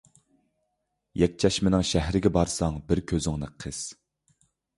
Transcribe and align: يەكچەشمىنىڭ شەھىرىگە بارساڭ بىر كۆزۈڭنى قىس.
يەكچەشمىنىڭ 1.23 1.83
شەھىرىگە 1.89 2.33
بارساڭ 2.39 2.81
بىر 2.89 3.03
كۆزۈڭنى 3.13 3.53
قىس. 3.67 3.85